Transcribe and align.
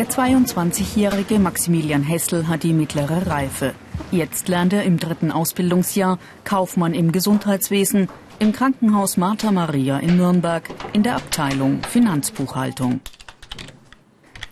Der 0.00 0.08
22-jährige 0.08 1.38
Maximilian 1.38 2.02
Hessel 2.02 2.48
hat 2.48 2.62
die 2.62 2.72
mittlere 2.72 3.26
Reife. 3.26 3.74
Jetzt 4.10 4.48
lernt 4.48 4.72
er 4.72 4.84
im 4.84 4.98
dritten 4.98 5.30
Ausbildungsjahr 5.30 6.18
Kaufmann 6.42 6.94
im 6.94 7.12
Gesundheitswesen 7.12 8.08
im 8.38 8.52
Krankenhaus 8.52 9.18
Martha 9.18 9.52
Maria 9.52 9.98
in 9.98 10.16
Nürnberg 10.16 10.70
in 10.94 11.02
der 11.02 11.16
Abteilung 11.16 11.82
Finanzbuchhaltung. 11.82 13.00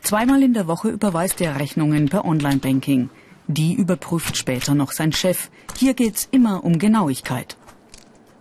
Zweimal 0.03 0.42
in 0.42 0.53
der 0.53 0.66
Woche 0.66 0.91
überweist 0.91 1.41
er 1.41 1.59
Rechnungen 1.59 2.11
per 2.11 2.27
Online-Banking. 2.27 3.09
Die 3.47 3.73
überprüft 3.73 4.37
später 4.37 4.75
noch 4.75 4.92
sein 4.92 5.12
Chef. 5.12 5.48
Hier 5.78 5.95
geht's 5.95 6.28
immer 6.30 6.62
um 6.62 6.78
Genauigkeit. 6.78 7.56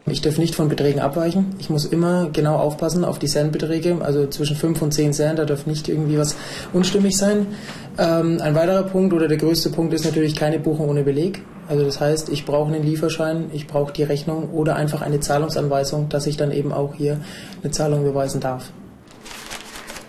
Ich 0.09 0.21
darf 0.21 0.37
nicht 0.37 0.55
von 0.55 0.69
Beträgen 0.69 1.01
abweichen. 1.01 1.55
Ich 1.59 1.69
muss 1.69 1.83
immer 1.83 2.29
genau 2.31 2.55
aufpassen 2.55 3.03
auf 3.03 3.19
die 3.19 3.27
Cent-Beträge, 3.27 3.97
also 4.01 4.25
zwischen 4.27 4.55
5 4.55 4.81
und 4.81 4.93
10 4.93 5.11
Cent, 5.11 5.37
da 5.37 5.43
darf 5.43 5.67
nicht 5.67 5.89
irgendwie 5.89 6.17
was 6.17 6.37
unstimmig 6.71 7.17
sein. 7.17 7.47
Ähm, 7.97 8.39
ein 8.41 8.55
weiterer 8.55 8.83
Punkt 8.83 9.13
oder 9.13 9.27
der 9.27 9.37
größte 9.37 9.69
Punkt 9.69 9.93
ist 9.93 10.05
natürlich 10.05 10.35
keine 10.35 10.59
Buchung 10.59 10.87
ohne 10.87 11.03
Beleg. 11.03 11.41
Also 11.67 11.83
das 11.83 11.99
heißt, 11.99 12.29
ich 12.29 12.45
brauche 12.45 12.73
einen 12.73 12.83
Lieferschein, 12.83 13.49
ich 13.51 13.67
brauche 13.67 13.91
die 13.91 14.03
Rechnung 14.03 14.51
oder 14.51 14.77
einfach 14.77 15.01
eine 15.01 15.19
Zahlungsanweisung, 15.19 16.07
dass 16.07 16.25
ich 16.25 16.37
dann 16.37 16.51
eben 16.51 16.71
auch 16.71 16.95
hier 16.95 17.19
eine 17.61 17.71
Zahlung 17.71 18.03
beweisen 18.05 18.39
darf. 18.39 18.71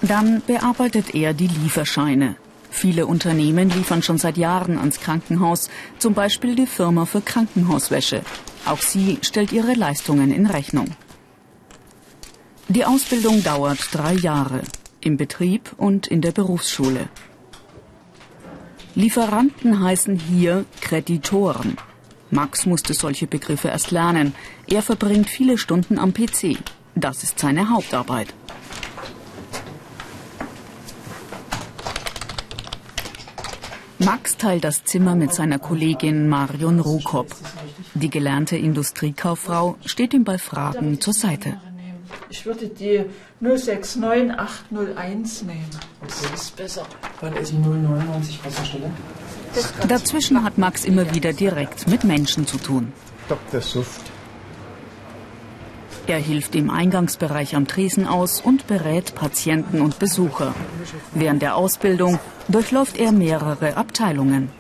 Dann 0.01 0.43
bearbeitet 0.47 1.13
er 1.17 1.35
die 1.35 1.49
Lieferscheine. 1.49 2.37
Viele 2.71 3.07
Unternehmen 3.07 3.69
liefern 3.71 4.03
schon 4.03 4.19
seit 4.19 4.37
Jahren 4.37 4.79
ans 4.79 5.01
Krankenhaus, 5.01 5.69
zum 5.99 6.15
Beispiel 6.15 6.55
die 6.55 6.67
Firma 6.67 7.05
für 7.05 7.21
Krankenhauswäsche. 7.21 8.21
Auch 8.69 8.83
sie 8.83 9.19
stellt 9.23 9.51
ihre 9.53 9.73
Leistungen 9.73 10.31
in 10.31 10.45
Rechnung. 10.45 10.89
Die 12.69 12.85
Ausbildung 12.85 13.43
dauert 13.43 13.79
drei 13.93 14.13
Jahre 14.13 14.61
im 15.01 15.17
Betrieb 15.17 15.73
und 15.79 16.07
in 16.07 16.21
der 16.21 16.33
Berufsschule. 16.33 17.09
Lieferanten 18.95 19.83
heißen 19.83 20.17
hier 20.17 20.67
Kreditoren. 20.83 21.79
Max 22.31 22.67
musste 22.67 22.93
solche 22.93 23.27
Begriffe 23.27 23.69
erst 23.69 23.91
lernen. 23.91 24.35
Er 24.67 24.83
verbringt 24.83 25.31
viele 25.31 25.57
Stunden 25.57 25.99
am 25.99 26.13
PC. 26.13 26.59
Das 26.95 27.23
ist 27.23 27.39
seine 27.39 27.71
Hauptarbeit. 27.71 28.35
Max 33.99 34.37
teilt 34.37 34.65
das 34.65 34.85
Zimmer 34.85 35.15
mit 35.15 35.33
seiner 35.33 35.59
Kollegin 35.59 36.29
Marion 36.29 36.81
Rokop. 36.81 37.35
Die 37.95 38.11
gelernte 38.11 38.57
Industriekauffrau 38.57 39.77
steht 39.85 40.15
ihm 40.15 40.25
bei 40.25 40.39
Fragen 40.39 41.01
zur 41.01 41.15
Seite. 41.15 41.61
Ich 42.31 42.47
würde 42.47 42.69
die 42.69 43.05
069801 43.41 45.43
nehmen. 45.43 45.69
Das 46.01 46.41
ist 46.41 46.57
besser. 46.57 46.87
Wann 47.21 47.37
ist 47.37 47.53
099 47.53 48.45
Wasserstelle? 48.45 48.91
Dazwischen 49.89 50.45
hat 50.45 50.59
Max 50.59 50.85
immer 50.85 51.15
wieder 51.15 51.33
direkt 51.33 51.89
mit 51.89 52.05
Menschen 52.05 52.47
zu 52.47 52.59
tun. 52.59 52.93
Dr. 53.29 53.61
Suft. 53.61 54.03
Er 56.07 56.19
hilft 56.19 56.55
im 56.55 56.71
Eingangsbereich 56.71 57.55
am 57.55 57.67
Tresen 57.67 58.07
aus 58.07 58.41
und 58.41 58.67
berät 58.67 59.15
Patienten 59.15 59.83
und 59.83 59.99
Besucher. 59.99 60.55
Während 61.13 61.43
der 61.43 61.57
Ausbildung 61.57 62.19
durchläuft 62.49 62.99
er 62.99 63.13
mehrere 63.13 63.77
Abteilungen. 63.77 64.51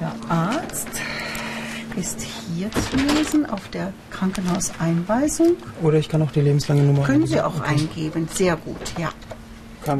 Der 0.00 0.14
Arzt 0.30 0.88
ist 1.98 2.20
hier 2.22 2.70
zu 2.70 2.96
lesen 2.96 3.46
auf 3.46 3.68
der 3.68 3.92
Krankenhauseinweisung. 4.10 5.56
Oder 5.82 5.98
ich 5.98 6.08
kann 6.08 6.22
auch 6.22 6.30
die 6.30 6.40
lebenslange 6.40 6.82
Nummer 6.82 7.04
Können 7.04 7.26
Sie 7.26 7.40
auch 7.40 7.60
eingeben. 7.60 8.28
Sehr 8.32 8.56
gut, 8.56 8.94
ja. 8.98 9.10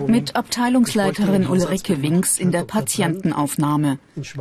Mit 0.07 0.37
Abteilungsleiterin 0.37 1.47
Ulrike 1.47 2.03
Winks 2.03 2.39
in 2.39 2.53
der 2.53 2.65
Patientenaufnahme. 2.65 3.99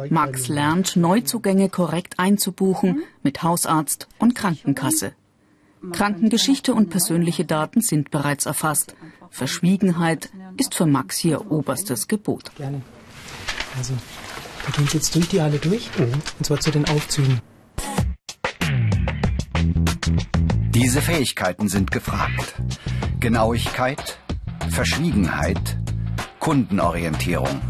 Max 0.09 0.49
lernt, 0.49 0.97
Neuzugänge 0.97 1.69
korrekt 1.69 2.15
einzubuchen 2.17 3.03
mit 3.23 3.43
Hausarzt 3.43 4.07
und 4.19 4.35
Krankenkasse. 4.35 5.13
Krankengeschichte 5.93 6.73
und 6.73 6.89
persönliche 6.89 7.45
Daten 7.45 7.81
sind 7.81 8.11
bereits 8.11 8.45
erfasst. 8.45 8.95
Verschwiegenheit 9.29 10.29
ist 10.57 10.75
für 10.75 10.85
Max 10.85 11.17
hier 11.17 11.49
oberstes 11.49 12.07
Gebot. 12.07 12.51
Gerne. 12.55 12.81
Also, 13.77 13.93
wir 14.67 14.73
gehen 14.73 14.89
jetzt 14.91 15.15
durch 15.15 15.29
die 15.29 15.39
alle 15.39 15.57
durch. 15.59 15.89
Und 15.97 16.45
zwar 16.45 16.59
zu 16.59 16.71
den 16.71 16.87
Aufzügen. 16.89 17.39
Diese 20.71 21.01
Fähigkeiten 21.01 21.69
sind 21.69 21.91
gefragt. 21.91 22.55
Genauigkeit, 23.19 24.19
Verschwiegenheit, 24.69 25.77
Kundenorientierung. 26.39 27.61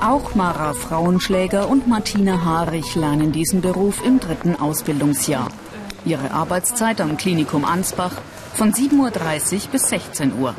Auch 0.00 0.34
Mara 0.34 0.74
Frauenschläger 0.74 1.68
und 1.68 1.88
Martina 1.88 2.44
Harich 2.44 2.94
lernen 2.96 3.32
diesen 3.32 3.60
Beruf 3.60 4.04
im 4.04 4.20
dritten 4.20 4.56
Ausbildungsjahr. 4.56 5.48
Ihre 6.04 6.32
Arbeitszeit 6.32 7.00
am 7.00 7.16
Klinikum 7.16 7.64
Ansbach 7.64 8.14
von 8.54 8.72
7.30 8.72 9.54
Uhr 9.54 9.70
bis 9.72 9.88
16 9.88 10.38
Uhr. 10.38 10.54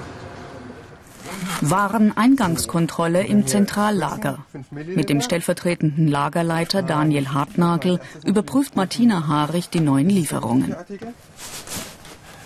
Wareneingangskontrolle 1.62 3.26
im 3.26 3.48
Zentrallager. 3.48 4.40
Mit 4.72 5.10
dem 5.10 5.22
stellvertretenden 5.22 6.08
Lagerleiter 6.08 6.82
Daniel 6.82 7.30
Hartnagel 7.30 8.00
überprüft 8.26 8.76
Martina 8.76 9.28
Harich 9.28 9.70
die 9.70 9.80
neuen 9.80 10.10
Lieferungen. 10.10 10.76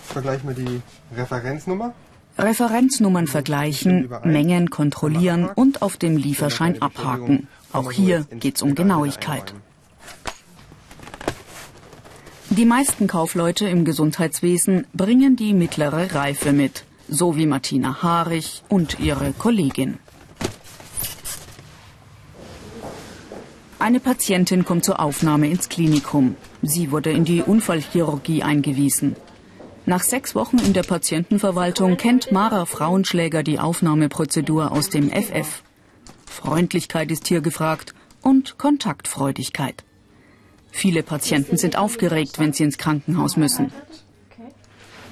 Vergleichen 0.02 0.48
wir 0.48 0.64
die 0.64 0.80
Referenznummer. 1.16 1.94
Referenznummern 2.38 3.26
vergleichen, 3.26 4.08
Mengen 4.22 4.70
kontrollieren 4.70 5.48
und 5.52 5.82
auf 5.82 5.96
dem 5.96 6.16
Lieferschein 6.16 6.80
abhaken. 6.80 7.48
Auch 7.72 7.90
hier 7.90 8.26
geht 8.30 8.56
es 8.56 8.62
um 8.62 8.76
Genauigkeit. 8.76 9.54
Die 12.50 12.64
meisten 12.64 13.08
Kaufleute 13.08 13.68
im 13.68 13.84
Gesundheitswesen 13.84 14.86
bringen 14.94 15.36
die 15.36 15.52
mittlere 15.52 16.14
Reife 16.14 16.52
mit, 16.52 16.84
so 17.08 17.36
wie 17.36 17.46
Martina 17.46 18.02
Harich 18.02 18.62
und 18.68 19.00
ihre 19.00 19.32
Kollegin. 19.32 19.98
Eine 23.78 24.00
Patientin 24.00 24.64
kommt 24.64 24.84
zur 24.84 25.00
Aufnahme 25.00 25.48
ins 25.48 25.68
Klinikum. 25.68 26.36
Sie 26.62 26.90
wurde 26.90 27.10
in 27.10 27.24
die 27.24 27.42
Unfallchirurgie 27.42 28.42
eingewiesen. 28.42 29.16
Nach 29.86 30.02
sechs 30.02 30.34
Wochen 30.34 30.58
in 30.58 30.74
der 30.74 30.82
Patientenverwaltung 30.82 31.96
kennt 31.96 32.30
Mara 32.30 32.66
Frauenschläger 32.66 33.42
die 33.42 33.58
Aufnahmeprozedur 33.58 34.72
aus 34.72 34.90
dem 34.90 35.10
FF. 35.10 35.62
Freundlichkeit 36.26 37.10
ist 37.10 37.28
hier 37.28 37.40
gefragt 37.40 37.94
und 38.20 38.58
Kontaktfreudigkeit. 38.58 39.84
Viele 40.70 41.02
Patienten 41.02 41.56
sind 41.56 41.78
aufgeregt, 41.78 42.38
wenn 42.38 42.52
sie 42.52 42.64
ins 42.64 42.78
Krankenhaus 42.78 43.36
müssen. 43.36 43.72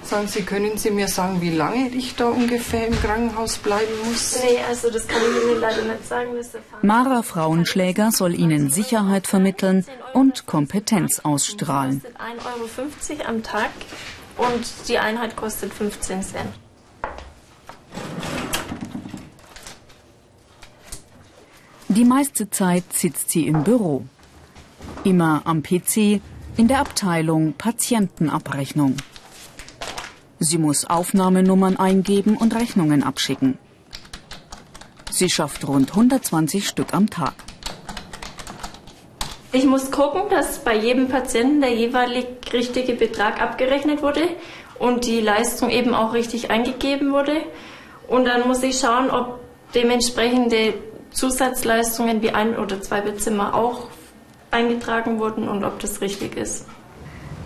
Sagen 0.07 0.29
Sie, 0.29 0.43
können 0.43 0.79
Sie 0.79 0.93
mir 0.93 1.09
sagen, 1.09 1.41
wie 1.41 1.51
lange 1.51 1.89
ich 1.89 2.15
da 2.15 2.29
ungefähr 2.29 2.87
im 2.87 2.95
Krankenhaus 2.95 3.59
bleiben 3.59 3.93
muss? 4.05 4.39
Nee, 4.41 4.59
also 4.69 4.89
das 4.89 5.09
kann 5.09 5.21
ich 5.21 5.51
Ihnen 5.51 5.61
leider 5.61 5.83
nicht 5.83 6.07
sagen. 6.07 6.31
Mara 6.83 7.23
Frauenschläger 7.23 8.13
soll 8.13 8.39
Ihnen 8.39 8.71
Sicherheit 8.71 9.27
vermitteln 9.27 9.85
und 10.15 10.47
Kompetenz 10.47 11.19
ausstrahlen. 11.19 12.03
1,50 12.19 13.19
Euro 13.19 13.29
am 13.29 13.43
Tag 13.43 13.71
und 14.37 14.89
die 14.89 14.99
Einheit 14.99 15.35
kostet 15.35 15.75
15 15.75 16.23
Cent. 16.23 16.51
Die 21.89 22.05
meiste 22.05 22.49
Zeit 22.51 22.85
sitzt 22.93 23.31
sie 23.31 23.49
im 23.49 23.65
Büro. 23.65 24.05
Immer 25.03 25.43
am 25.47 25.65
PC, 25.65 26.21
in 26.57 26.69
der 26.69 26.79
Abteilung 26.79 27.55
Patientenabrechnung. 27.55 28.97
Sie 30.39 30.59
muss 30.59 30.85
Aufnahmenummern 30.85 31.77
eingeben 31.79 32.37
und 32.37 32.55
Rechnungen 32.55 33.03
abschicken. 33.03 33.59
Sie 35.11 35.31
schafft 35.31 35.67
rund 35.67 35.91
120 35.91 36.69
Stück 36.69 36.93
am 36.93 37.09
Tag. 37.09 37.33
Ich 39.53 39.65
muss 39.65 39.91
gucken, 39.91 40.23
dass 40.29 40.59
bei 40.59 40.77
jedem 40.77 41.09
Patienten 41.09 41.63
der 41.63 41.75
jeweilig 41.75 42.27
richtige 42.53 42.93
Betrag 42.93 43.41
abgerechnet 43.41 44.03
wurde 44.03 44.29
und 44.79 45.07
die 45.07 45.21
Leistung 45.23 45.71
eben 45.71 45.95
auch 45.95 46.13
richtig 46.13 46.51
eingegeben 46.51 47.13
wurde. 47.13 47.41
Und 48.07 48.27
dann 48.27 48.47
muss 48.47 48.63
ich 48.63 48.79
schauen, 48.79 49.11
ob 49.11 49.41
dementsprechende 49.75 50.75
Zusatzleistungen 51.13 52.21
wie 52.21 52.33
ein 52.33 52.59
oder 52.59 52.83
zwei 52.83 53.01
Bettzimmer 53.01 53.55
auch 53.55 53.89
eingetragen 54.51 55.19
wurden 55.19 55.49
und 55.49 55.65
ob 55.65 55.79
das 55.81 56.03
richtig 56.03 56.37
ist. 56.37 56.67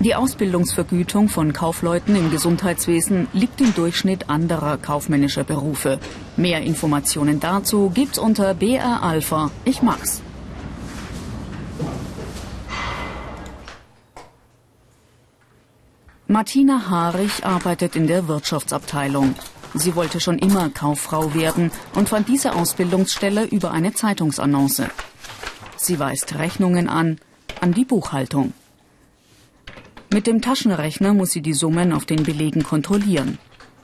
Die 0.02 0.14
Ausbildungsvergütung 0.14 1.28
von 1.28 1.52
Kaufleuten 1.52 2.16
im 2.16 2.30
Gesundheitswesen 2.30 3.28
liegt 3.34 3.60
im 3.60 3.74
Durchschnitt 3.74 4.30
anderer 4.30 4.78
kaufmännischer 4.78 5.44
Berufe. 5.44 5.98
Mehr 6.38 6.62
Informationen 6.62 7.38
dazu 7.38 7.90
gibt's 7.90 8.18
unter 8.18 8.54
BR 8.54 9.02
Alpha. 9.02 9.50
Ich 9.66 9.82
mag's. 9.82 10.22
Martina 16.28 16.88
Haarig 16.88 17.44
arbeitet 17.44 17.94
in 17.94 18.06
der 18.06 18.26
Wirtschaftsabteilung. 18.26 19.34
Sie 19.74 19.94
wollte 19.96 20.18
schon 20.18 20.38
immer 20.38 20.70
Kauffrau 20.70 21.34
werden 21.34 21.70
und 21.94 22.08
fand 22.08 22.26
diese 22.26 22.54
Ausbildungsstelle 22.54 23.44
über 23.44 23.70
eine 23.70 23.92
Zeitungsannonce. 23.92 24.84
Sie 25.76 25.98
weist 25.98 26.38
Rechnungen 26.38 26.88
an, 26.88 27.18
an 27.60 27.74
die 27.74 27.84
Buchhaltung. 27.84 28.54
Mit 30.12 30.26
dem 30.26 30.42
Taschenrechner 30.42 31.14
muss 31.14 31.30
sie 31.30 31.40
die 31.40 31.54
Summen 31.54 31.92
auf 31.92 32.04
den 32.04 32.24
Belegen 32.24 32.64
kontrollieren. 32.64 33.38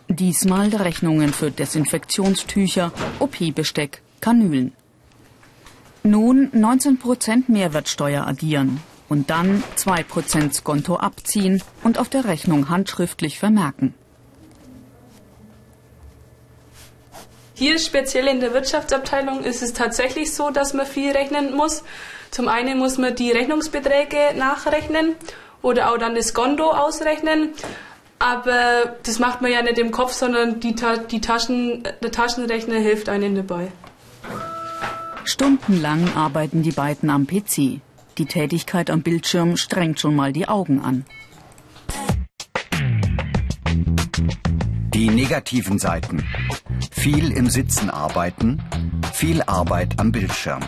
Diesmal 0.09 0.75
Rechnungen 0.75 1.33
für 1.33 1.53
Desinfektionstücher, 1.53 2.93
OP-Besteck, 3.21 4.03
Kanülen. 4.21 4.73
Nun 6.03 6.51
19% 6.51 7.45
Mehrwertsteuer 7.47 8.27
addieren 8.27 8.81
und 9.09 9.31
dann 9.31 9.63
2% 9.77 10.53
Skonto 10.53 10.97
abziehen 10.97 11.63
und 11.85 11.97
auf 11.97 12.09
der 12.09 12.25
Rechnung 12.25 12.69
handschriftlich 12.71 13.39
vermerken. 13.39 13.95
Hier 17.55 17.79
speziell 17.79 18.27
in 18.27 18.41
der 18.41 18.53
Wirtschaftsabteilung 18.53 19.45
ist 19.45 19.63
es 19.63 19.75
tatsächlich 19.75 20.35
so, 20.35 20.51
dass 20.51 20.75
man 20.75 20.87
viel 20.87 21.13
rechnen 21.13 21.55
muss. 21.57 21.85
Zum 22.33 22.49
einen 22.49 22.79
muss 22.79 22.99
man 22.99 23.15
die 23.15 23.31
Rechnungsbeträge 23.31 24.37
nachrechnen 24.37 25.15
oder 25.63 25.93
auch 25.93 25.99
dann 25.99 26.15
das 26.15 26.35
Konto 26.35 26.71
ausrechnen. 26.71 27.51
Aber 28.19 28.97
das 29.03 29.19
macht 29.19 29.43
man 29.43 29.53
ja 29.53 29.63
nicht 29.63 29.79
im 29.79 29.91
Kopf, 29.91 30.13
sondern 30.13 30.61
die, 30.61 30.75
die 31.11 31.21
Taschen, 31.21 31.83
der 32.03 32.11
Taschenrechner 32.11 32.77
hilft 32.77 33.09
einem 33.09 33.35
dabei. 33.35 33.69
Stundenlang 35.25 36.17
arbeiten 36.17 36.63
die 36.63 36.71
beiden 36.71 37.11
am 37.11 37.27
PC. 37.27 37.81
Die 38.17 38.27
Tätigkeit 38.27 38.91
am 38.91 39.03
Bildschirm 39.03 39.57
strengt 39.57 40.01
schon 40.01 40.17
mal 40.17 40.33
die 40.33 40.49
Augen 40.49 40.81
an. 40.81 41.05
Die 44.95 45.11
negativen 45.11 45.79
Seiten. 45.79 46.27
Viel 46.91 47.33
im 47.33 47.51
Sitzen 47.51 47.91
arbeiten, 47.91 48.63
viel 49.13 49.43
Arbeit 49.43 49.99
am 49.99 50.13
Bildschirm. 50.13 50.63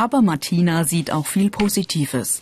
Aber 0.00 0.22
Martina 0.22 0.84
sieht 0.84 1.12
auch 1.12 1.26
viel 1.26 1.50
Positives. 1.50 2.40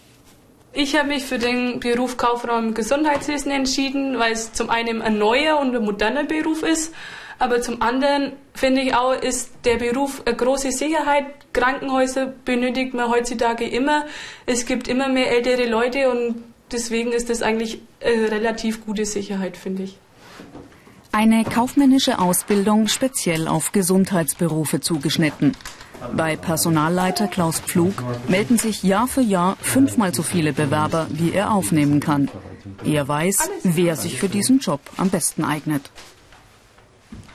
Ich 0.72 0.94
habe 0.96 1.08
mich 1.08 1.24
für 1.24 1.40
den 1.40 1.80
Beruf 1.80 2.16
Kauffrau 2.16 2.56
im 2.56 2.72
Gesundheitswesen 2.72 3.50
entschieden, 3.50 4.16
weil 4.16 4.30
es 4.30 4.52
zum 4.52 4.70
einen 4.70 5.02
ein 5.02 5.18
neuer 5.18 5.58
und 5.58 5.74
ein 5.74 5.82
moderner 5.82 6.22
Beruf 6.22 6.62
ist, 6.62 6.94
aber 7.40 7.60
zum 7.60 7.82
anderen 7.82 8.34
finde 8.54 8.82
ich 8.82 8.94
auch, 8.94 9.12
ist 9.12 9.50
der 9.64 9.74
Beruf 9.74 10.22
eine 10.24 10.36
große 10.36 10.70
Sicherheit. 10.70 11.24
Krankenhäuser 11.52 12.26
benötigt 12.26 12.94
man 12.94 13.10
heutzutage 13.10 13.66
immer. 13.66 14.04
Es 14.46 14.64
gibt 14.64 14.86
immer 14.86 15.08
mehr 15.08 15.32
ältere 15.32 15.66
Leute 15.68 16.10
und 16.10 16.36
deswegen 16.70 17.10
ist 17.10 17.28
das 17.28 17.42
eigentlich 17.42 17.80
eine 18.00 18.30
relativ 18.30 18.86
gute 18.86 19.04
Sicherheit, 19.04 19.56
finde 19.56 19.82
ich. 19.82 19.98
Eine 21.10 21.42
kaufmännische 21.42 22.20
Ausbildung 22.20 22.86
speziell 22.86 23.48
auf 23.48 23.72
Gesundheitsberufe 23.72 24.78
zugeschnitten. 24.80 25.56
Bei 26.16 26.36
Personalleiter 26.36 27.26
Klaus 27.28 27.60
Pflug 27.60 27.94
melden 28.28 28.58
sich 28.58 28.82
Jahr 28.82 29.08
für 29.08 29.20
Jahr 29.20 29.56
fünfmal 29.60 30.14
so 30.14 30.22
viele 30.22 30.52
Bewerber, 30.52 31.06
wie 31.10 31.32
er 31.32 31.52
aufnehmen 31.52 32.00
kann. 32.00 32.30
Er 32.84 33.06
weiß, 33.06 33.50
wer 33.62 33.96
sich 33.96 34.18
für 34.18 34.28
diesen 34.28 34.58
Job 34.58 34.80
am 34.96 35.10
besten 35.10 35.44
eignet. 35.44 35.90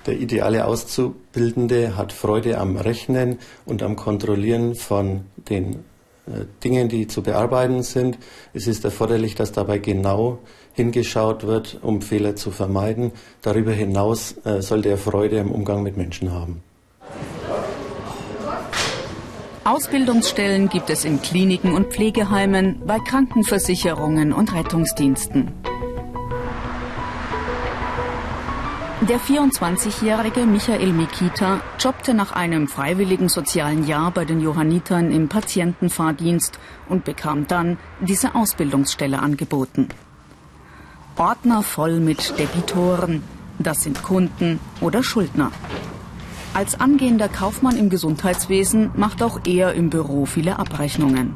Der 0.05 0.19
ideale 0.19 0.65
Auszubildende 0.65 1.95
hat 1.95 2.11
Freude 2.11 2.57
am 2.57 2.75
Rechnen 2.75 3.39
und 3.65 3.81
am 3.83 3.95
Kontrollieren 3.95 4.75
von 4.75 5.21
den 5.49 5.75
äh, 6.25 6.45
Dingen, 6.63 6.89
die 6.89 7.07
zu 7.07 7.21
bearbeiten 7.21 7.83
sind. 7.83 8.17
Es 8.53 8.67
ist 8.67 8.83
erforderlich, 8.83 9.35
dass 9.35 9.53
dabei 9.53 9.77
genau 9.77 10.39
hingeschaut 10.73 11.45
wird, 11.45 11.79
um 11.81 12.01
Fehler 12.01 12.35
zu 12.35 12.51
vermeiden. 12.51 13.11
Darüber 13.41 13.71
hinaus 13.71 14.35
äh, 14.43 14.61
sollte 14.61 14.89
er 14.89 14.97
Freude 14.97 15.39
am 15.39 15.51
Umgang 15.51 15.83
mit 15.83 15.95
Menschen 15.95 16.31
haben. 16.31 16.63
Ausbildungsstellen 19.65 20.67
gibt 20.67 20.89
es 20.89 21.05
in 21.05 21.21
Kliniken 21.21 21.73
und 21.73 21.93
Pflegeheimen, 21.93 22.81
bei 22.85 22.99
Krankenversicherungen 22.99 24.33
und 24.33 24.53
Rettungsdiensten. 24.53 25.53
Der 29.07 29.19
24-jährige 29.19 30.45
Michael 30.45 30.91
Mikita 30.91 31.61
jobbte 31.79 32.13
nach 32.13 32.33
einem 32.33 32.67
freiwilligen 32.67 33.29
sozialen 33.29 33.87
Jahr 33.87 34.11
bei 34.11 34.25
den 34.25 34.41
Johannitern 34.41 35.11
im 35.11 35.29
Patientenfahrdienst 35.29 36.59
und 36.89 37.05
bekam 37.05 37.47
dann 37.47 37.77
diese 38.01 38.35
Ausbildungsstelle 38.35 39.19
angeboten. 39.19 39.87
Ordner 41.15 41.63
voll 41.63 42.01
mit 42.01 42.37
Debitoren, 42.37 43.23
das 43.59 43.83
sind 43.83 44.03
Kunden 44.03 44.59
oder 44.81 45.03
Schuldner. 45.03 45.51
Als 46.55 46.79
angehender 46.79 47.29
Kaufmann 47.29 47.77
im 47.77 47.89
Gesundheitswesen 47.89 48.91
macht 48.95 49.23
auch 49.23 49.39
er 49.43 49.73
im 49.73 49.89
Büro 49.89 50.25
viele 50.27 50.59
Abrechnungen. 50.59 51.35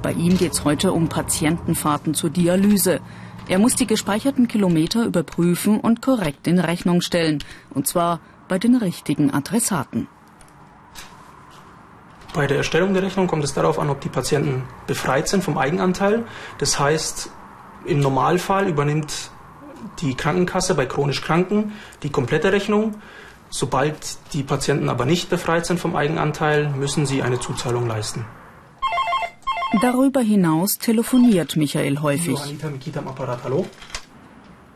Bei 0.00 0.12
ihm 0.12 0.38
geht 0.38 0.52
es 0.52 0.64
heute 0.64 0.92
um 0.92 1.10
Patientenfahrten 1.10 2.14
zur 2.14 2.30
Dialyse. 2.30 3.00
Er 3.48 3.58
muss 3.58 3.74
die 3.74 3.86
gespeicherten 3.86 4.48
Kilometer 4.48 5.04
überprüfen 5.04 5.78
und 5.78 6.00
korrekt 6.00 6.46
in 6.46 6.58
Rechnung 6.58 7.02
stellen. 7.02 7.44
Und 7.74 7.86
zwar 7.86 8.20
bei 8.48 8.58
den 8.58 8.76
richtigen 8.76 9.30
Adressaten. 9.30 10.08
Bei 12.32 12.46
der 12.46 12.56
Erstellung 12.56 12.94
der 12.94 13.02
Rechnung 13.02 13.26
kommt 13.26 13.44
es 13.44 13.52
darauf 13.52 13.78
an, 13.78 13.90
ob 13.90 14.00
die 14.00 14.08
Patienten 14.08 14.62
befreit 14.86 15.28
sind 15.28 15.44
vom 15.44 15.58
Eigenanteil. 15.58 16.24
Das 16.56 16.78
heißt, 16.78 17.30
im 17.84 18.00
Normalfall 18.00 18.68
übernimmt 18.68 19.30
die 20.00 20.14
Krankenkasse 20.14 20.74
bei 20.74 20.86
chronisch 20.86 21.20
Kranken 21.20 21.72
die 22.02 22.10
komplette 22.10 22.52
Rechnung. 22.52 22.94
Sobald 23.58 24.18
die 24.34 24.42
Patienten 24.42 24.90
aber 24.90 25.06
nicht 25.06 25.30
befreit 25.30 25.64
sind 25.64 25.80
vom 25.80 25.96
Eigenanteil, 25.96 26.68
müssen 26.68 27.06
sie 27.06 27.22
eine 27.22 27.40
Zuzahlung 27.40 27.86
leisten. 27.86 28.26
Darüber 29.80 30.20
hinaus 30.20 30.76
telefoniert 30.76 31.56
Michael 31.56 32.02
häufig. 32.02 32.38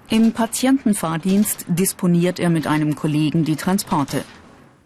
Im 0.09 0.33
Patientenfahrdienst 0.33 1.67
disponiert 1.69 2.41
er 2.41 2.49
mit 2.49 2.67
einem 2.67 2.95
Kollegen 2.97 3.45
die 3.45 3.57
Transporte. 3.57 4.25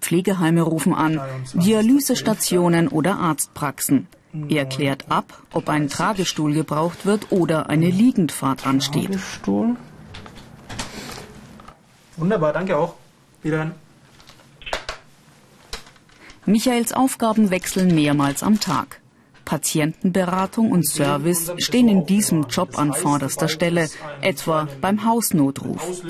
Pflegeheime 0.01 0.63
rufen 0.63 0.93
an, 0.93 1.21
Dialysestationen 1.53 2.89
oder 2.89 3.15
Arztpraxen. 3.21 4.09
Er 4.49 4.65
klärt 4.67 5.09
ab, 5.09 5.41
ob 5.53 5.69
ein 5.69 5.89
Tragestuhl 5.89 6.53
gebraucht 6.53 7.07
wird 7.07 7.31
oder 7.31 7.71
eine 7.71 7.91
Liegendfahrt 7.91 8.67
ansteht. 8.67 9.13
Tragestuhl. 9.13 9.77
Wunderbar, 12.17 12.53
danke 12.53 12.77
auch. 12.77 12.95
Wiederhören. 13.45 13.84
Michaels 16.47 16.93
Aufgaben 16.93 17.51
wechseln 17.51 17.95
mehrmals 17.95 18.43
am 18.43 18.61
Tag. 18.61 19.01
Patientenberatung 19.47 20.73
und 20.73 20.87
Service 20.87 21.53
stehen 21.59 21.89
in 21.89 22.07
diesem 22.07 22.45
Job 22.49 22.79
an 22.79 22.93
vorderster 22.93 23.49
Stelle, 23.49 23.89
etwa 24.21 24.69
beim 24.81 25.05
Hausnotruf. 25.05 26.03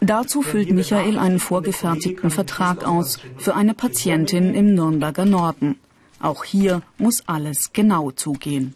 Dazu 0.00 0.42
füllt 0.42 0.70
Michael 0.70 1.18
einen 1.18 1.38
vorgefertigten 1.38 2.30
Vertrag 2.30 2.84
aus 2.84 3.18
für 3.36 3.54
eine 3.54 3.74
Patientin 3.74 4.54
im 4.54 4.74
Nürnberger 4.74 5.24
Norden. 5.24 5.76
Auch 6.20 6.44
hier 6.44 6.82
muss 6.98 7.22
alles 7.26 7.72
genau 7.72 8.10
zugehen. 8.10 8.74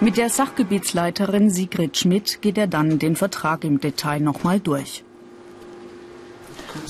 Mit 0.00 0.16
der 0.16 0.30
Sachgebietsleiterin 0.30 1.50
Sigrid 1.50 1.96
Schmidt 1.96 2.42
geht 2.42 2.58
er 2.58 2.66
dann 2.66 2.98
den 2.98 3.14
Vertrag 3.14 3.64
im 3.64 3.80
Detail 3.80 4.20
nochmal 4.20 4.58
durch. 4.58 5.04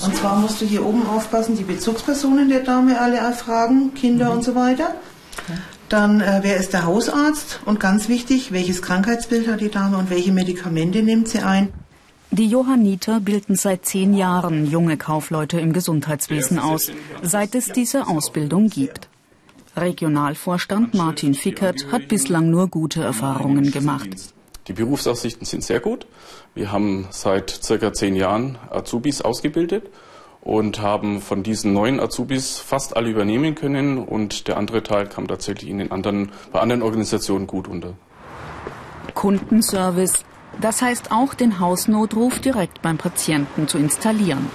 Und 0.03 0.15
zwar 0.15 0.37
musst 0.37 0.61
du 0.61 0.65
hier 0.65 0.85
oben 0.85 1.05
aufpassen, 1.07 1.57
die 1.57 1.63
Bezugspersonen 1.63 2.49
der 2.49 2.61
Dame 2.61 2.99
alle 2.99 3.17
erfragen, 3.17 3.93
Kinder 3.93 4.27
mhm. 4.29 4.37
und 4.37 4.43
so 4.43 4.55
weiter. 4.55 4.95
Dann, 5.89 6.21
äh, 6.21 6.39
wer 6.41 6.57
ist 6.57 6.73
der 6.73 6.85
Hausarzt? 6.85 7.59
Und 7.65 7.79
ganz 7.79 8.07
wichtig, 8.07 8.51
welches 8.51 8.81
Krankheitsbild 8.81 9.47
hat 9.47 9.61
die 9.61 9.69
Dame 9.69 9.97
und 9.97 10.09
welche 10.09 10.31
Medikamente 10.31 11.03
nimmt 11.03 11.27
sie 11.27 11.39
ein? 11.39 11.69
Die 12.31 12.47
Johanniter 12.47 13.19
bilden 13.19 13.55
seit 13.55 13.85
zehn 13.85 14.15
Jahren 14.15 14.65
junge 14.65 14.97
Kaufleute 14.97 15.59
im 15.59 15.71
Gesundheitswesen 15.71 16.57
aus, 16.57 16.91
seit 17.21 17.53
es 17.53 17.67
diese 17.67 18.07
Ausbildung 18.07 18.69
gibt. 18.69 19.07
Regionalvorstand 19.77 20.95
Martin 20.95 21.35
Fickert 21.35 21.91
hat 21.91 22.07
bislang 22.07 22.49
nur 22.49 22.69
gute 22.69 23.03
Erfahrungen 23.03 23.69
gemacht. 23.69 24.09
Die 24.67 24.73
Berufsaussichten 24.73 25.45
sind 25.45 25.63
sehr 25.63 25.79
gut. 25.79 26.07
Wir 26.55 26.71
haben 26.71 27.07
seit 27.09 27.49
circa 27.49 27.91
zehn 27.91 28.15
Jahren 28.15 28.57
Azubis 28.69 29.21
ausgebildet 29.21 29.89
und 30.41 30.81
haben 30.81 31.21
von 31.21 31.43
diesen 31.43 31.73
neuen 31.73 31.99
Azubis 31.99 32.59
fast 32.59 32.95
alle 32.95 33.09
übernehmen 33.09 33.55
können 33.55 33.97
und 33.97 34.47
der 34.47 34.57
andere 34.57 34.83
Teil 34.83 35.07
kam 35.07 35.27
tatsächlich 35.27 35.69
in 35.69 35.79
den 35.79 35.91
anderen, 35.91 36.31
bei 36.51 36.59
anderen 36.59 36.81
Organisationen 36.81 37.47
gut 37.47 37.67
unter. 37.67 37.93
Kundenservice, 39.13 40.25
das 40.61 40.81
heißt 40.81 41.11
auch 41.11 41.33
den 41.33 41.59
Hausnotruf 41.59 42.39
direkt 42.39 42.81
beim 42.81 42.97
Patienten 42.97 43.67
zu 43.67 43.77
installieren. 43.77 44.49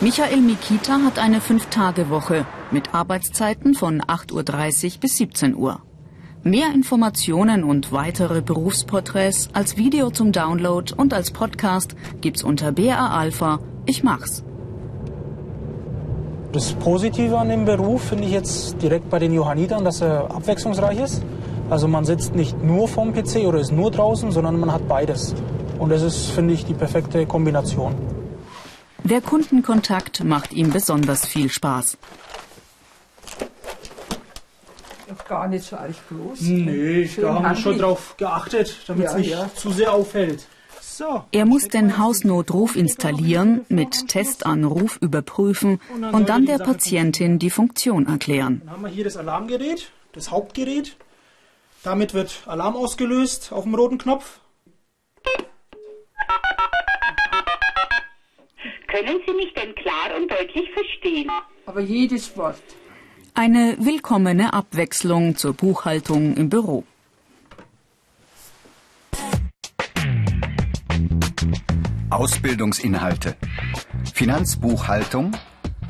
Michael 0.00 0.40
Mikita 0.40 1.00
hat 1.04 1.18
eine 1.18 1.40
Fünf-Tage-Woche 1.40 2.46
mit 2.70 2.94
Arbeitszeiten 2.94 3.74
von 3.74 4.00
8.30 4.00 4.94
Uhr 4.94 5.00
bis 5.00 5.16
17 5.16 5.54
Uhr. 5.54 5.82
Mehr 6.42 6.72
Informationen 6.72 7.64
und 7.64 7.92
weitere 7.92 8.40
Berufsporträts 8.40 9.50
als 9.52 9.76
Video 9.76 10.08
zum 10.08 10.32
Download 10.32 10.90
und 10.96 11.12
als 11.12 11.32
Podcast 11.32 11.94
gibt's 12.22 12.42
unter 12.42 12.72
BR 12.72 13.10
Alpha. 13.10 13.58
Ich 13.84 14.02
mach's. 14.02 14.42
Das 16.52 16.72
Positive 16.72 17.36
an 17.36 17.50
dem 17.50 17.66
Beruf 17.66 18.04
finde 18.04 18.24
ich 18.24 18.30
jetzt 18.30 18.80
direkt 18.80 19.10
bei 19.10 19.18
den 19.18 19.34
Johannitern, 19.34 19.84
dass 19.84 20.00
er 20.00 20.30
abwechslungsreich 20.30 20.98
ist. 21.00 21.22
Also 21.68 21.86
man 21.88 22.06
sitzt 22.06 22.34
nicht 22.34 22.64
nur 22.64 22.88
vom 22.88 23.12
PC 23.12 23.46
oder 23.46 23.60
ist 23.60 23.72
nur 23.72 23.90
draußen, 23.90 24.30
sondern 24.30 24.58
man 24.58 24.72
hat 24.72 24.88
beides. 24.88 25.34
Und 25.78 25.90
das 25.90 26.00
ist, 26.00 26.30
finde 26.30 26.54
ich, 26.54 26.64
die 26.64 26.72
perfekte 26.72 27.26
Kombination. 27.26 27.94
Der 29.04 29.20
Kundenkontakt 29.20 30.24
macht 30.24 30.54
ihm 30.54 30.70
besonders 30.70 31.26
viel 31.26 31.50
Spaß. 31.50 31.98
Gar 35.30 35.46
nicht 35.48 35.64
so 35.64 35.76
arg 35.76 35.94
groß. 36.08 36.40
Nee, 36.40 37.06
Schön 37.08 37.22
da 37.24 37.34
haben 37.34 37.42
wir 37.42 37.48
handlich. 37.50 37.62
schon 37.64 37.78
drauf 37.78 38.16
geachtet, 38.18 38.76
damit 38.88 39.06
es 39.06 39.12
Ja, 39.12 39.18
nicht 39.18 39.30
ja. 39.30 39.50
zu 39.54 39.70
sehr 39.70 39.92
auffällt. 39.92 40.46
So. 40.80 41.24
Er 41.32 41.46
muss 41.46 41.68
den 41.68 41.96
Hausnotruf 41.98 42.74
installieren, 42.76 43.64
mit 43.68 44.08
Testanruf 44.08 44.98
überprüfen 45.00 45.80
und 46.12 46.28
dann 46.28 46.44
der 46.46 46.58
Patientin 46.58 47.38
die 47.38 47.48
Funktion 47.50 48.06
erklären. 48.06 48.60
Dann 48.64 48.72
haben 48.74 48.82
wir 48.82 48.90
hier 48.90 49.04
das 49.04 49.16
Alarmgerät, 49.16 49.90
das 50.12 50.30
Hauptgerät. 50.30 50.96
Damit 51.84 52.12
wird 52.12 52.42
Alarm 52.46 52.76
ausgelöst 52.76 53.52
auf 53.52 53.62
dem 53.64 53.74
roten 53.74 53.96
Knopf. 53.98 54.40
Können 58.88 59.20
Sie 59.26 59.32
mich 59.34 59.54
denn 59.54 59.74
klar 59.76 60.10
und 60.20 60.30
deutlich 60.30 60.68
verstehen? 60.72 61.30
Aber 61.66 61.80
jedes 61.80 62.36
Wort. 62.36 62.56
Eine 63.34 63.76
willkommene 63.78 64.52
Abwechslung 64.52 65.36
zur 65.36 65.54
Buchhaltung 65.54 66.36
im 66.36 66.48
Büro. 66.48 66.84
Ausbildungsinhalte. 72.10 73.36
Finanzbuchhaltung, 74.12 75.32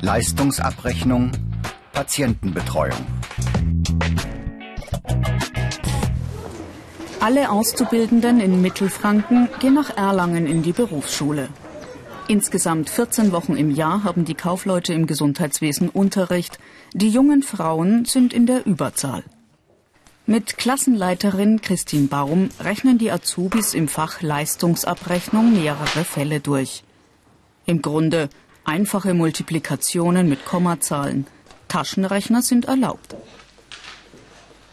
Leistungsabrechnung, 0.01 1.31
Patientenbetreuung. 1.93 3.05
Alle 7.19 7.51
Auszubildenden 7.51 8.39
in 8.39 8.61
Mittelfranken 8.61 9.49
gehen 9.59 9.73
nach 9.73 9.95
Erlangen 9.97 10.47
in 10.47 10.63
die 10.63 10.73
Berufsschule. 10.73 11.49
Insgesamt 12.31 12.89
14 12.89 13.33
Wochen 13.33 13.57
im 13.57 13.71
Jahr 13.71 14.05
haben 14.05 14.23
die 14.23 14.35
Kaufleute 14.35 14.93
im 14.93 15.05
Gesundheitswesen 15.05 15.89
Unterricht. 15.89 16.59
Die 16.93 17.09
jungen 17.09 17.43
Frauen 17.43 18.05
sind 18.05 18.31
in 18.31 18.45
der 18.45 18.65
Überzahl. 18.65 19.25
Mit 20.25 20.57
Klassenleiterin 20.57 21.59
Christine 21.59 22.07
Baum 22.07 22.47
rechnen 22.61 22.97
die 22.97 23.11
Azubis 23.11 23.73
im 23.73 23.89
Fach 23.89 24.21
Leistungsabrechnung 24.21 25.51
mehrere 25.61 26.05
Fälle 26.05 26.39
durch. 26.39 26.85
Im 27.65 27.81
Grunde 27.81 28.29
einfache 28.63 29.13
Multiplikationen 29.13 30.29
mit 30.29 30.45
Kommazahlen. 30.45 31.27
Taschenrechner 31.67 32.41
sind 32.41 32.63
erlaubt. 32.63 33.13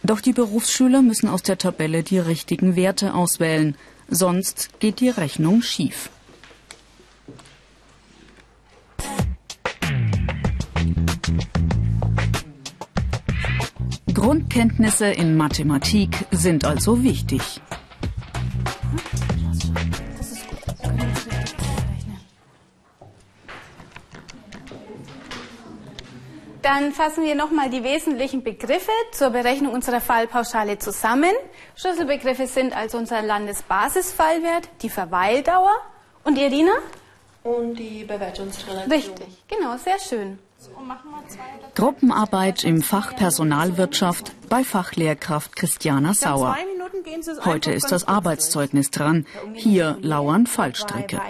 Doch 0.04 0.20
die 0.20 0.32
Berufsschüler 0.32 1.02
müssen 1.02 1.28
aus 1.28 1.42
der 1.42 1.58
Tabelle 1.58 2.04
die 2.04 2.20
richtigen 2.20 2.76
Werte 2.76 3.14
auswählen, 3.14 3.76
sonst 4.08 4.78
geht 4.78 5.00
die 5.00 5.10
Rechnung 5.10 5.60
schief. 5.62 6.10
Grundkenntnisse 14.58 15.06
in 15.06 15.36
Mathematik 15.36 16.10
sind 16.32 16.64
also 16.64 17.04
wichtig. 17.04 17.60
Dann 26.60 26.90
fassen 26.90 27.22
wir 27.22 27.36
nochmal 27.36 27.70
die 27.70 27.84
wesentlichen 27.84 28.42
Begriffe 28.42 28.90
zur 29.12 29.30
Berechnung 29.30 29.72
unserer 29.72 30.00
Fallpauschale 30.00 30.80
zusammen. 30.80 31.30
Schlüsselbegriffe 31.76 32.48
sind 32.48 32.76
also 32.76 32.98
unser 32.98 33.22
Landesbasisfallwert, 33.22 34.68
die 34.82 34.90
Verweildauer 34.90 35.76
und 36.24 36.36
Irina? 36.36 36.72
Und 37.44 37.76
die 37.76 38.02
Bewertungsrelation. 38.02 38.90
Richtig, 38.90 39.28
genau, 39.46 39.76
sehr 39.76 40.00
schön. 40.00 40.40
Gruppenarbeit 41.74 42.64
im 42.64 42.82
Fach 42.82 43.14
Personalwirtschaft 43.14 44.32
bei 44.48 44.64
Fachlehrkraft 44.64 45.54
Christiana 45.54 46.14
Sauer. 46.14 46.56
Heute 47.44 47.72
ist 47.72 47.92
das 47.92 48.08
Arbeitszeugnis 48.08 48.90
dran. 48.90 49.26
Hier 49.54 49.98
lauern 50.00 50.46
Fallstricke. 50.46 51.20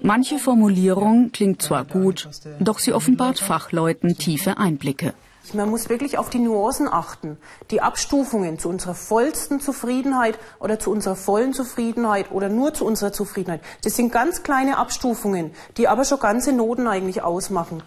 Manche 0.00 0.38
Formulierung 0.38 1.30
klingt 1.32 1.62
zwar 1.62 1.84
gut, 1.84 2.28
doch 2.60 2.78
sie 2.78 2.92
offenbart 2.92 3.38
Fachleuten 3.38 4.18
tiefe 4.18 4.58
Einblicke. 4.58 5.14
Man 5.54 5.68
muss 5.68 5.88
wirklich 5.88 6.18
auf 6.18 6.30
die 6.30 6.38
Nuancen 6.38 6.88
achten. 6.88 7.36
Die 7.70 7.80
Abstufungen 7.80 8.58
zu 8.58 8.68
unserer 8.68 8.94
vollsten 8.94 9.60
Zufriedenheit 9.60 10.38
oder 10.60 10.78
zu 10.78 10.90
unserer 10.90 11.16
vollen 11.16 11.52
Zufriedenheit 11.52 12.30
oder 12.30 12.48
nur 12.48 12.72
zu 12.72 12.86
unserer 12.86 13.12
Zufriedenheit, 13.12 13.60
das 13.84 13.96
sind 13.96 14.12
ganz 14.12 14.42
kleine 14.42 14.78
Abstufungen, 14.78 15.50
die 15.76 15.88
aber 15.88 16.04
schon 16.04 16.20
ganze 16.20 16.52
Noten 16.52 16.86
eigentlich 16.86 17.22
ausmachen. 17.22 17.82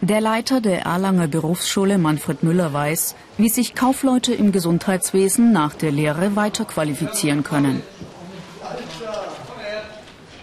Der 0.00 0.20
Leiter 0.20 0.60
der 0.60 0.82
Erlanger 0.82 1.28
Berufsschule 1.28 1.98
Manfred 1.98 2.42
Müller 2.42 2.72
weiß, 2.72 3.16
wie 3.36 3.48
sich 3.48 3.74
Kaufleute 3.74 4.32
im 4.32 4.52
Gesundheitswesen 4.52 5.52
nach 5.52 5.74
der 5.74 5.90
Lehre 5.90 6.36
weiterqualifizieren 6.36 7.42
können. 7.42 7.82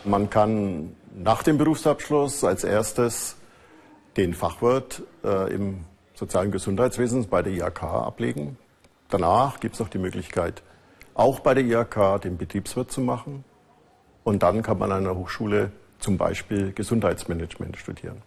Man 0.04 0.30
kann 0.30 0.96
nach 1.16 1.44
dem 1.44 1.58
Berufsabschluss 1.58 2.44
als 2.44 2.64
erstes 2.64 3.36
den 4.18 4.34
Fachwirt 4.34 5.04
äh, 5.24 5.54
im 5.54 5.86
sozialen 6.20 6.52
Gesundheitswesen 6.52 7.26
bei 7.30 7.42
der 7.42 7.54
IHK 7.54 7.84
ablegen. 7.84 8.58
Danach 9.08 9.62
gibt 9.62 9.76
es 9.76 9.80
noch 9.80 9.88
die 9.88 9.98
Möglichkeit, 9.98 10.62
auch 11.14 11.40
bei 11.40 11.54
der 11.54 11.64
IHK 11.64 12.22
den 12.22 12.38
Betriebswirt 12.38 12.92
zu 12.92 13.00
machen. 13.00 13.46
Und 14.26 14.44
dann 14.44 14.62
kann 14.62 14.78
man 14.78 14.92
an 14.92 15.06
einer 15.06 15.16
Hochschule 15.16 15.72
zum 15.98 16.18
Beispiel 16.18 16.74
Gesundheitsmanagement 16.74 17.78
studieren. 17.78 18.22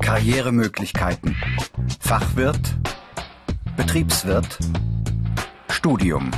Karrieremöglichkeiten. 0.00 1.36
Fachwirt, 2.00 2.76
Betriebswirt, 3.76 4.58
Studium. 5.68 6.30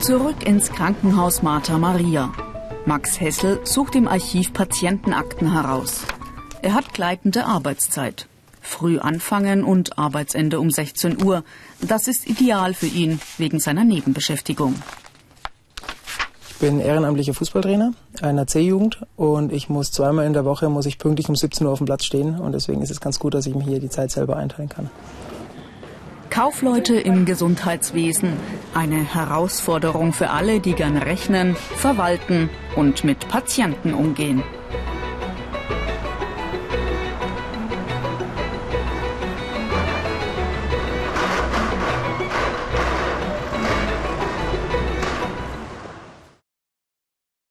Zurück 0.00 0.46
ins 0.46 0.70
Krankenhaus 0.70 1.42
Martha 1.42 1.76
Maria. 1.76 2.32
Max 2.86 3.20
Hessel 3.20 3.58
sucht 3.64 3.96
im 3.96 4.06
Archiv 4.06 4.52
Patientenakten 4.52 5.52
heraus. 5.52 6.02
Er 6.62 6.74
hat 6.74 6.94
gleitende 6.94 7.44
Arbeitszeit. 7.44 8.28
Früh 8.60 9.00
anfangen 9.00 9.64
und 9.64 9.98
Arbeitsende 9.98 10.60
um 10.60 10.70
16 10.70 11.20
Uhr. 11.24 11.42
Das 11.80 12.06
ist 12.06 12.28
ideal 12.28 12.74
für 12.74 12.86
ihn 12.86 13.20
wegen 13.38 13.58
seiner 13.58 13.82
Nebenbeschäftigung. 13.82 14.76
Ich 16.48 16.56
bin 16.58 16.78
ehrenamtlicher 16.78 17.34
Fußballtrainer 17.34 17.92
einer 18.22 18.46
C-Jugend 18.46 19.04
und 19.16 19.52
ich 19.52 19.68
muss 19.68 19.90
zweimal 19.90 20.24
in 20.24 20.32
der 20.32 20.44
Woche 20.44 20.68
muss 20.68 20.86
ich 20.86 20.98
pünktlich 20.98 21.28
um 21.28 21.34
17 21.34 21.66
Uhr 21.66 21.72
auf 21.72 21.78
dem 21.80 21.86
Platz 21.86 22.04
stehen 22.04 22.38
und 22.38 22.52
deswegen 22.52 22.82
ist 22.82 22.92
es 22.92 23.00
ganz 23.00 23.18
gut, 23.18 23.34
dass 23.34 23.46
ich 23.46 23.54
mir 23.56 23.64
hier 23.64 23.80
die 23.80 23.90
Zeit 23.90 24.12
selber 24.12 24.36
einteilen 24.36 24.68
kann. 24.68 24.90
Kaufleute 26.30 26.96
im 26.96 27.24
Gesundheitswesen. 27.24 28.32
Eine 28.74 29.02
Herausforderung 29.02 30.12
für 30.12 30.30
alle, 30.30 30.60
die 30.60 30.74
gern 30.74 30.96
rechnen, 30.96 31.56
verwalten 31.56 32.50
und 32.74 33.04
mit 33.04 33.28
Patienten 33.28 33.94
umgehen. 33.94 34.42